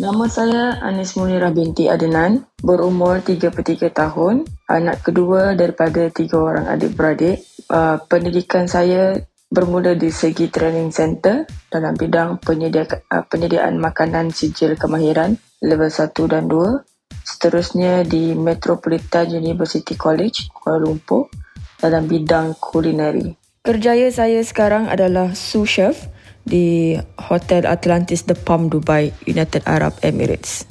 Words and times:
Nama 0.00 0.32
saya 0.32 0.80
Anis 0.80 1.12
Munirah 1.12 1.52
binti 1.52 1.84
Adenan, 1.84 2.48
berumur 2.64 3.20
33 3.20 3.92
tahun, 3.92 4.48
anak 4.64 5.04
kedua 5.04 5.52
daripada 5.52 6.08
tiga 6.08 6.40
orang 6.40 6.72
adik-beradik. 6.72 7.44
Uh, 7.68 8.00
pendidikan 8.08 8.64
saya 8.64 9.20
bermula 9.52 9.92
di 9.92 10.08
Segi 10.08 10.48
Training 10.48 10.88
Center 10.88 11.44
dalam 11.68 11.92
bidang 12.00 12.40
penyedia, 12.40 12.88
uh, 12.88 13.28
penyediaan 13.28 13.76
makanan 13.76 14.32
sijil 14.32 14.72
kemahiran 14.80 15.36
level 15.60 15.92
1 15.92 16.16
dan 16.32 16.48
2. 16.48 16.80
Seterusnya 17.20 18.00
di 18.00 18.32
Metropolitan 18.32 19.28
University 19.28 20.00
College, 20.00 20.48
Kuala 20.48 20.80
Lumpur 20.80 21.28
dalam 21.76 22.08
bidang 22.08 22.56
kulineri. 22.56 23.36
Kerjaya 23.68 24.08
saya 24.08 24.40
sekarang 24.40 24.88
adalah 24.88 25.36
sous 25.36 25.68
chef 25.68 26.08
di 26.50 26.98
Hotel 27.14 27.62
Atlantis 27.70 28.26
The 28.26 28.34
Palm 28.34 28.66
Dubai, 28.66 29.14
United 29.30 29.62
Arab 29.70 29.94
Emirates. 30.02 30.66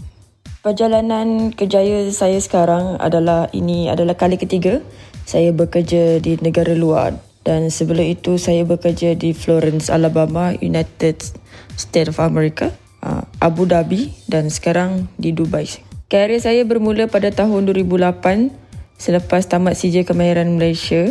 Perjalanan 0.59 1.55
kerjaya 1.55 2.03
saya 2.11 2.35
sekarang 2.35 2.99
adalah 2.99 3.47
ini 3.55 3.87
adalah 3.87 4.19
kali 4.19 4.35
ketiga 4.35 4.83
saya 5.23 5.55
bekerja 5.55 6.19
di 6.19 6.35
negara 6.43 6.75
luar 6.75 7.15
dan 7.47 7.71
sebelum 7.71 8.03
itu 8.03 8.35
saya 8.35 8.67
bekerja 8.67 9.15
di 9.15 9.31
Florence, 9.31 9.87
Alabama, 9.87 10.51
United 10.59 11.23
States 11.79 12.11
of 12.11 12.19
America, 12.19 12.75
uh, 12.99 13.23
Abu 13.39 13.63
Dhabi 13.63 14.11
dan 14.27 14.51
sekarang 14.51 15.07
di 15.15 15.31
Dubai. 15.31 15.65
Karier 16.11 16.43
saya 16.43 16.67
bermula 16.67 17.07
pada 17.07 17.31
tahun 17.31 17.71
2008 17.71 18.51
selepas 18.99 19.47
tamat 19.47 19.79
CJ 19.79 20.03
Kemahiran 20.03 20.59
Malaysia 20.59 21.07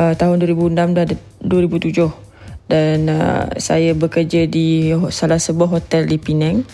uh, 0.00 0.16
tahun 0.16 0.40
2006 0.40 0.96
dan 0.96 1.06
2007 1.44 2.31
dan 2.70 3.10
uh, 3.10 3.50
saya 3.58 3.92
bekerja 3.92 4.46
di 4.46 4.94
salah 5.10 5.38
sebuah 5.38 5.80
hotel 5.80 6.06
di 6.06 6.16
Penang 6.16 6.66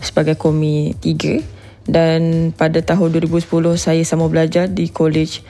sebagai 0.00 0.36
komi 0.36 0.96
3 0.98 1.88
dan 1.88 2.50
pada 2.56 2.80
tahun 2.80 3.12
2010 3.12 3.44
saya 3.76 4.02
sama 4.04 4.28
belajar 4.32 4.68
di 4.68 4.88
college 4.88 5.44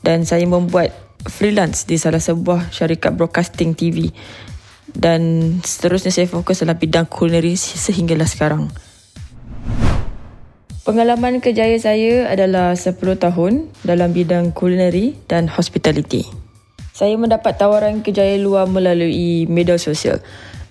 dan 0.00 0.24
saya 0.24 0.48
membuat 0.48 0.92
freelance 1.28 1.86
di 1.86 2.00
salah 2.00 2.18
sebuah 2.18 2.72
syarikat 2.74 3.14
broadcasting 3.14 3.76
TV 3.76 4.10
dan 4.92 5.22
seterusnya 5.64 6.12
saya 6.12 6.28
fokus 6.28 6.60
dalam 6.60 6.76
bidang 6.76 7.08
kulineri 7.08 7.56
sehinggalah 7.56 8.28
sekarang. 8.28 8.68
Pengalaman 10.82 11.38
kerjaya 11.38 11.78
saya 11.78 12.26
adalah 12.26 12.74
10 12.74 12.98
tahun 12.98 13.70
dalam 13.86 14.10
bidang 14.10 14.50
kulineri 14.50 15.14
dan 15.30 15.46
hospitality. 15.46 16.41
Saya 17.02 17.18
mendapat 17.18 17.58
tawaran 17.58 17.98
kerjaya 17.98 18.38
luar 18.38 18.70
melalui 18.70 19.50
media 19.50 19.74
sosial 19.74 20.22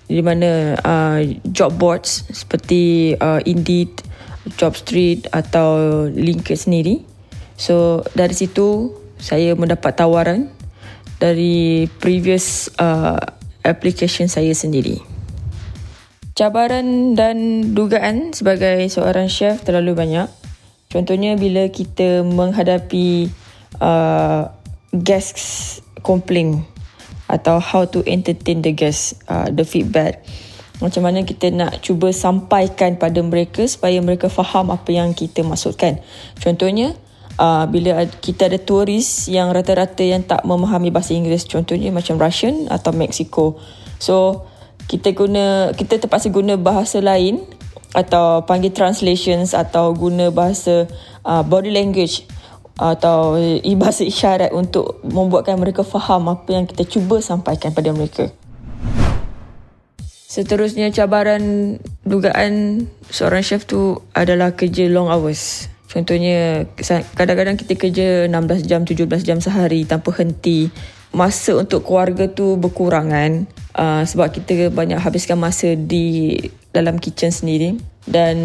di 0.08 0.24
mana 0.24 0.80
uh, 0.80 1.20
job 1.44 1.76
boards 1.76 2.24
seperti 2.32 3.12
uh, 3.20 3.44
Indeed, 3.44 3.92
Jobstreet 4.56 5.28
atau 5.36 6.08
LinkedIn 6.08 6.56
sendiri. 6.56 6.96
So 7.60 8.08
dari 8.16 8.32
situ 8.32 8.96
saya 9.20 9.60
mendapat 9.60 10.00
tawaran 10.00 10.48
dari 11.20 11.92
previous 12.00 12.72
uh, 12.80 13.20
application 13.68 14.32
saya 14.32 14.56
sendiri. 14.56 15.04
Cabaran 16.32 17.12
dan 17.12 17.76
dugaan 17.76 18.32
sebagai 18.32 18.88
seorang 18.88 19.28
chef 19.28 19.68
terlalu 19.68 20.00
banyak. 20.00 20.32
Contohnya 20.88 21.36
bila 21.36 21.68
kita 21.68 22.24
menghadapi 22.24 23.28
uh, 23.84 24.48
guests 24.96 25.84
complain 26.04 26.66
atau 27.32 27.64
how 27.64 27.88
to 27.88 28.04
entertain 28.04 28.60
the 28.60 28.76
guests, 28.76 29.16
uh, 29.32 29.48
the 29.48 29.64
feedback. 29.64 30.22
Macam 30.84 31.06
mana 31.06 31.22
kita 31.24 31.54
nak 31.54 31.80
cuba 31.86 32.10
sampaikan 32.12 32.98
pada 32.98 33.22
mereka 33.22 33.64
supaya 33.70 34.02
mereka 34.02 34.28
faham 34.28 34.74
apa 34.74 34.90
yang 34.90 35.14
kita 35.14 35.46
maksudkan. 35.46 36.02
Contohnya, 36.42 36.98
uh, 37.38 37.70
bila 37.70 38.04
kita 38.10 38.50
ada 38.50 38.58
turis 38.58 39.30
yang 39.30 39.54
rata-rata 39.54 40.02
yang 40.02 40.26
tak 40.26 40.42
memahami 40.44 40.90
bahasa 40.90 41.14
Inggeris, 41.14 41.46
contohnya 41.46 41.94
macam 41.94 42.18
Russian 42.18 42.68
atau 42.68 42.92
Mexico. 42.92 43.62
So, 44.02 44.50
kita 44.90 45.14
guna 45.16 45.72
kita 45.78 46.02
terpaksa 46.02 46.34
guna 46.34 46.58
bahasa 46.60 47.00
lain 47.00 47.46
atau 47.94 48.44
panggil 48.44 48.74
translations 48.74 49.54
atau 49.54 49.94
guna 49.94 50.34
bahasa 50.34 50.90
uh, 51.24 51.44
body 51.46 51.72
language 51.72 52.26
atau 52.80 53.36
bahasa 53.78 54.02
isyarat 54.08 54.56
untuk 54.56 55.04
membuatkan 55.04 55.60
mereka 55.60 55.84
faham 55.84 56.32
apa 56.32 56.50
yang 56.52 56.66
kita 56.66 56.88
cuba 56.88 57.20
sampaikan 57.20 57.76
pada 57.76 57.92
mereka. 57.92 58.32
Seterusnya 60.32 60.88
cabaran 60.96 61.76
dugaan 62.08 62.88
seorang 63.12 63.44
chef 63.44 63.68
tu 63.68 64.00
adalah 64.16 64.56
kerja 64.56 64.88
long 64.88 65.12
hours. 65.12 65.68
Contohnya 65.92 66.72
kadang-kadang 67.20 67.60
kita 67.60 67.76
kerja 67.76 68.08
16 68.32 68.64
jam, 68.64 68.88
17 68.88 69.28
jam 69.28 69.44
sehari 69.44 69.84
tanpa 69.84 70.16
henti. 70.16 70.72
Masa 71.12 71.60
untuk 71.60 71.84
keluarga 71.84 72.32
tu 72.32 72.56
berkurangan 72.56 73.44
uh, 73.76 74.08
sebab 74.08 74.32
kita 74.32 74.72
banyak 74.72 74.96
habiskan 74.96 75.36
masa 75.36 75.76
di 75.76 76.40
dalam 76.72 76.96
kitchen 76.96 77.36
sendiri 77.36 77.76
dan 78.08 78.40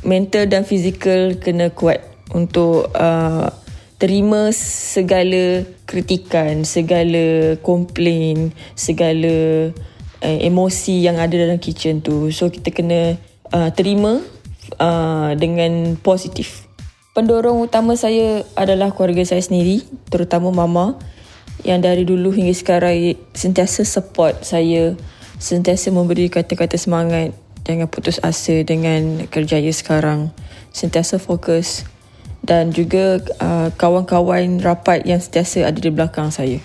mental 0.00 0.48
dan 0.48 0.64
fizikal 0.64 1.36
kena 1.36 1.68
kuat 1.68 2.13
untuk 2.32 2.88
uh, 2.94 3.52
terima 4.00 4.52
segala 4.52 5.64
kritikan, 5.88 6.64
segala 6.64 7.56
komplain, 7.60 8.52
segala 8.76 9.70
uh, 10.24 10.38
emosi 10.44 11.04
yang 11.04 11.20
ada 11.20 11.36
dalam 11.36 11.60
kitchen 11.60 12.00
tu. 12.00 12.28
So 12.32 12.48
kita 12.48 12.72
kena 12.72 13.16
uh, 13.52 13.70
terima 13.72 14.20
uh, 14.80 15.32
dengan 15.36 15.96
positif. 16.00 16.68
Pendorong 17.14 17.62
utama 17.62 17.94
saya 17.94 18.42
adalah 18.58 18.90
keluarga 18.90 19.22
saya 19.22 19.38
sendiri, 19.38 19.86
terutama 20.10 20.50
mama 20.50 20.98
yang 21.62 21.78
dari 21.78 22.02
dulu 22.02 22.34
hingga 22.34 22.50
sekarang 22.50 23.14
sentiasa 23.30 23.86
support 23.86 24.42
saya, 24.42 24.98
sentiasa 25.38 25.94
memberi 25.94 26.26
kata-kata 26.26 26.74
semangat, 26.74 27.30
jangan 27.62 27.86
putus 27.86 28.18
asa 28.18 28.66
dengan 28.66 29.30
kerjaya 29.30 29.70
sekarang, 29.70 30.34
sentiasa 30.74 31.22
fokus 31.22 31.86
dan 32.44 32.70
juga 32.70 33.18
uh, 33.40 33.72
kawan-kawan 33.74 34.60
rapat 34.60 35.08
yang 35.08 35.18
sentiasa 35.18 35.64
ada 35.64 35.80
di 35.80 35.88
belakang 35.88 36.28
saya. 36.28 36.60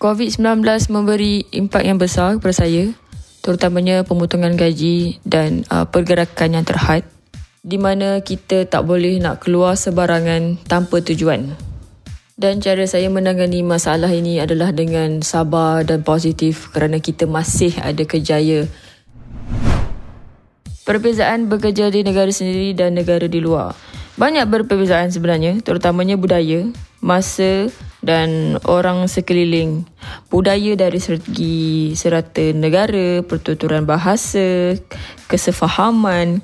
COVID-19 0.00 0.64
memberi 0.88 1.44
impak 1.52 1.84
yang 1.84 2.00
besar 2.00 2.40
kepada 2.40 2.64
saya, 2.64 2.96
terutamanya 3.44 4.02
pemotongan 4.02 4.56
gaji 4.56 5.20
dan 5.28 5.68
uh, 5.68 5.84
pergerakan 5.84 6.56
yang 6.56 6.64
terhad 6.64 7.04
di 7.68 7.76
mana 7.76 8.22
kita 8.24 8.64
tak 8.64 8.86
boleh 8.86 9.20
nak 9.20 9.44
keluar 9.44 9.76
sebarangan 9.76 10.56
tanpa 10.64 11.04
tujuan. 11.04 11.52
Dan 12.38 12.62
cara 12.62 12.86
saya 12.86 13.10
menangani 13.10 13.66
masalah 13.66 14.14
ini 14.14 14.38
adalah 14.38 14.70
dengan 14.70 15.26
sabar 15.26 15.82
dan 15.82 16.06
positif 16.06 16.70
kerana 16.70 17.02
kita 17.02 17.26
masih 17.26 17.74
ada 17.82 18.06
kejaya. 18.06 18.70
Perbezaan 20.86 21.50
bekerja 21.50 21.90
di 21.90 22.06
negara 22.06 22.30
sendiri 22.30 22.78
dan 22.78 22.94
negara 22.94 23.26
di 23.26 23.42
luar. 23.42 23.74
Banyak 24.18 24.50
berbezaan 24.50 25.14
sebenarnya, 25.14 25.62
terutamanya 25.62 26.18
budaya, 26.18 26.66
masa 26.98 27.70
dan 28.02 28.58
orang 28.66 29.06
sekeliling. 29.06 29.86
Budaya 30.26 30.74
dari 30.74 30.98
segi 30.98 31.94
serata 31.94 32.50
negara, 32.50 33.22
pertuturan 33.22 33.86
bahasa, 33.86 34.74
kesefahaman 35.30 36.42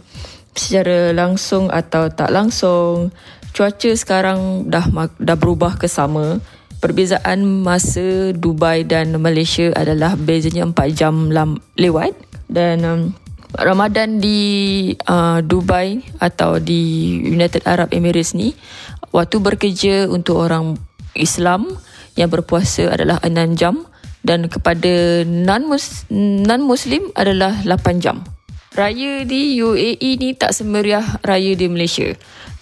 secara 0.55 1.11
langsung 1.11 1.67
atau 1.67 2.15
tak 2.15 2.31
langsung, 2.31 3.11
cuaca 3.51 3.91
sekarang 3.91 4.71
dah 4.71 4.87
dah 5.19 5.35
berubah 5.35 5.75
ke 5.75 5.91
sama. 5.91 6.39
Perbezaan 6.79 7.43
masa 7.43 8.31
Dubai 8.39 8.87
dan 8.87 9.19
Malaysia 9.19 9.75
adalah 9.75 10.15
bezanya 10.15 10.63
4 10.63 10.79
jam 10.95 11.27
lewat 11.75 12.15
dan 12.47 12.87
um, 12.87 13.01
Ramadan 13.59 14.19
di 14.19 14.41
uh, 15.07 15.39
Dubai 15.45 16.03
atau 16.19 16.59
di 16.59 17.15
United 17.23 17.67
Arab 17.67 17.95
Emirates 17.95 18.35
ni 18.35 18.55
waktu 19.15 19.39
bekerja 19.39 20.11
untuk 20.11 20.43
orang 20.43 20.75
Islam 21.15 21.71
yang 22.19 22.31
berpuasa 22.31 22.91
adalah 22.91 23.23
6 23.23 23.59
jam 23.59 23.87
dan 24.25 24.49
kepada 24.49 25.23
non-Muslim 25.29 27.03
adalah 27.15 27.53
8 27.63 28.03
jam. 28.03 28.25
Raya 28.75 29.23
di 29.23 29.63
UAE 29.63 30.19
ni 30.19 30.35
tak 30.35 30.51
semeriah 30.51 31.05
raya 31.23 31.55
di 31.55 31.71
Malaysia. 31.71 32.11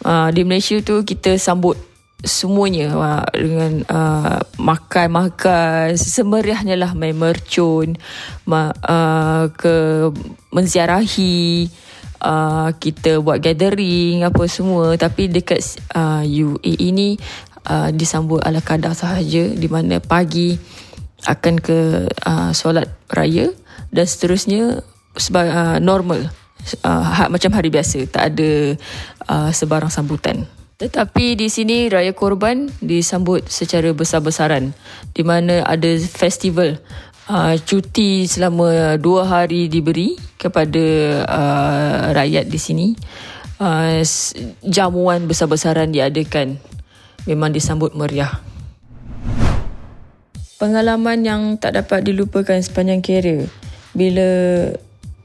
Uh, 0.04 0.28
di 0.28 0.44
Malaysia 0.44 0.76
tu 0.84 1.00
kita 1.08 1.40
sambut 1.40 1.78
semuanya 2.22 2.94
uh, 2.94 3.26
dengan 3.34 3.82
uh, 3.90 4.38
makan-makan. 4.58 5.98
Semeriahnya 5.98 6.78
lah 6.78 6.94
main 6.94 7.14
mercun 7.14 7.98
ma, 8.46 8.70
uh, 8.70 9.50
ke 9.50 10.08
menziarahi 10.54 11.66
uh, 12.22 12.70
kita 12.78 13.18
buat 13.18 13.42
gathering 13.42 14.22
apa 14.22 14.46
semua. 14.46 14.94
Tapi 14.94 15.28
dekat 15.28 15.60
uh, 15.94 16.22
UAE 16.22 16.78
ini 16.78 17.18
uh, 17.66 17.90
disambut 17.90 18.42
ala 18.42 18.62
kadar 18.62 18.94
sahaja 18.94 19.50
di 19.50 19.68
mana 19.68 19.98
pagi 19.98 20.54
akan 21.26 21.54
ke 21.58 22.06
uh, 22.06 22.50
solat 22.54 22.90
raya 23.10 23.50
dan 23.94 24.06
seterusnya 24.06 24.82
sebab 25.14 25.44
uh, 25.46 25.78
normal 25.78 26.30
uh, 26.86 27.26
macam 27.26 27.50
hari 27.50 27.68
biasa. 27.70 28.06
Tak 28.06 28.24
ada 28.34 28.78
uh, 29.26 29.50
sebarang 29.50 29.90
sambutan 29.90 30.46
tetapi 30.82 31.38
di 31.38 31.46
sini 31.46 31.86
Raya 31.86 32.10
Korban 32.10 32.66
disambut 32.82 33.46
secara 33.46 33.94
besar-besaran 33.94 34.74
di 35.14 35.22
mana 35.22 35.62
ada 35.62 35.94
festival 36.10 36.82
uh, 37.30 37.54
cuti 37.62 38.26
selama 38.26 38.98
dua 38.98 39.22
hari 39.22 39.70
diberi 39.70 40.18
kepada 40.42 40.84
uh, 41.22 42.10
rakyat 42.10 42.50
di 42.50 42.58
sini. 42.58 42.86
Uh, 43.62 44.02
jamuan 44.66 45.30
besar-besaran 45.30 45.94
diadakan 45.94 46.58
memang 47.30 47.54
disambut 47.54 47.94
meriah. 47.94 48.42
Pengalaman 50.58 51.22
yang 51.22 51.42
tak 51.62 51.78
dapat 51.78 52.02
dilupakan 52.02 52.58
sepanjang 52.58 53.06
kerja 53.06 53.46
bila 53.94 54.30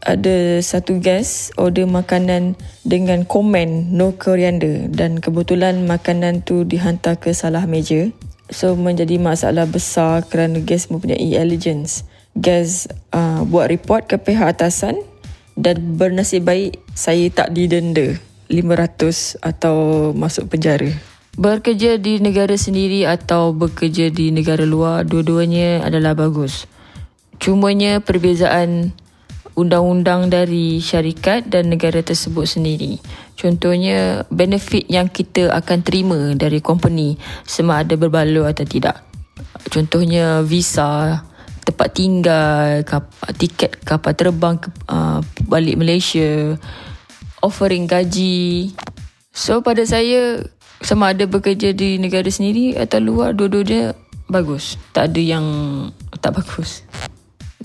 ada 0.07 0.63
satu 0.63 1.03
guest 1.03 1.51
order 1.59 1.83
makanan 1.83 2.55
dengan 2.87 3.27
komen 3.27 3.91
no 3.91 4.15
coriander 4.15 4.87
dan 4.87 5.19
kebetulan 5.19 5.83
makanan 5.83 6.47
tu 6.47 6.63
dihantar 6.63 7.19
ke 7.19 7.35
salah 7.35 7.67
meja. 7.67 8.07
So 8.47 8.79
menjadi 8.79 9.19
masalah 9.19 9.67
besar 9.67 10.23
kerana 10.23 10.63
guest 10.63 10.87
mempunyai 10.87 11.35
allegiance. 11.35 12.07
Guest 12.39 12.87
uh, 13.11 13.43
buat 13.43 13.67
report 13.67 14.07
ke 14.07 14.15
pihak 14.15 14.55
atasan 14.55 14.95
dan 15.59 15.99
bernasib 15.99 16.47
baik 16.47 16.79
saya 16.95 17.27
tak 17.27 17.51
didenda 17.51 18.15
500 18.47 19.43
atau 19.43 19.75
masuk 20.15 20.55
penjara. 20.55 20.87
Bekerja 21.35 21.99
di 21.99 22.23
negara 22.23 22.55
sendiri 22.55 23.03
atau 23.03 23.51
bekerja 23.51 24.07
di 24.09 24.31
negara 24.31 24.63
luar 24.63 25.03
dua-duanya 25.03 25.83
adalah 25.83 26.15
bagus. 26.15 26.65
Cumanya 27.37 27.99
perbezaan 28.01 28.95
undang-undang 29.57 30.29
dari 30.29 30.77
syarikat 30.77 31.49
dan 31.49 31.73
negara 31.73 32.05
tersebut 32.05 32.45
sendiri. 32.45 33.01
Contohnya 33.33 34.21
benefit 34.29 34.85
yang 34.85 35.09
kita 35.09 35.49
akan 35.49 35.81
terima 35.81 36.37
dari 36.37 36.61
company 36.61 37.17
sama 37.41 37.81
ada 37.81 37.97
berbaloi 37.97 38.45
atau 38.45 38.63
tidak. 38.69 39.01
Contohnya 39.73 40.45
visa, 40.45 41.25
tempat 41.65 41.89
tinggal, 41.97 42.85
tiket 43.35 43.81
kapal 43.81 44.13
terbang 44.13 44.61
uh, 44.87 45.19
balik 45.49 45.75
Malaysia, 45.75 46.53
offering 47.41 47.89
gaji. 47.89 48.71
So 49.33 49.65
pada 49.65 49.81
saya 49.89 50.45
sama 50.85 51.17
ada 51.17 51.25
bekerja 51.25 51.73
di 51.73 51.97
negara 51.97 52.29
sendiri 52.29 52.77
atau 52.77 53.01
luar 53.01 53.33
dua-duanya 53.33 53.97
bagus. 54.29 54.77
Tak 54.93 55.13
ada 55.13 55.21
yang 55.21 55.45
tak 56.21 56.37
bagus. 56.37 56.85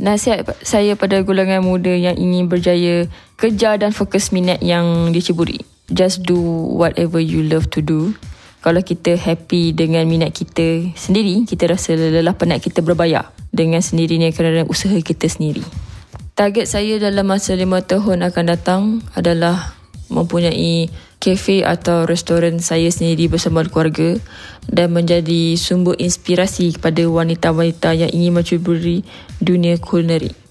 Nasihat 0.02 0.42
saya 0.66 0.98
pada 0.98 1.22
golongan 1.22 1.62
muda 1.62 1.94
yang 1.94 2.18
ingin 2.18 2.50
berjaya, 2.50 3.06
kejar 3.38 3.78
dan 3.78 3.94
fokus 3.94 4.34
minat 4.34 4.58
yang 4.58 5.14
diceburi. 5.14 5.62
Just 5.94 6.26
do 6.26 6.42
whatever 6.74 7.22
you 7.22 7.46
love 7.46 7.70
to 7.70 7.78
do. 7.78 8.10
Kalau 8.66 8.82
kita 8.82 9.14
happy 9.14 9.70
dengan 9.70 10.02
minat 10.10 10.34
kita 10.34 10.90
sendiri, 10.98 11.46
kita 11.46 11.70
rasa 11.70 11.94
lelah 11.94 12.34
penat 12.34 12.58
kita 12.58 12.82
berbayar 12.82 13.30
dengan 13.54 13.78
sendirinya 13.78 14.26
kerana 14.34 14.66
usaha 14.66 14.94
kita 14.98 15.30
sendiri. 15.30 15.62
Target 16.34 16.66
saya 16.66 16.98
dalam 16.98 17.30
masa 17.30 17.54
lima 17.54 17.78
tahun 17.86 18.26
akan 18.26 18.44
datang 18.50 18.82
adalah 19.14 19.78
mempunyai 20.12 20.92
kafe 21.22 21.64
atau 21.64 22.04
restoran 22.04 22.60
saya 22.60 22.92
sendiri 22.92 23.32
bersama 23.32 23.64
keluarga 23.64 24.20
dan 24.68 24.92
menjadi 24.92 25.56
sumber 25.56 25.96
inspirasi 25.96 26.76
kepada 26.76 27.06
wanita-wanita 27.08 27.96
yang 27.96 28.10
ingin 28.12 28.36
mencuburi 28.36 29.06
dunia 29.40 29.80
kulineri. 29.80 30.41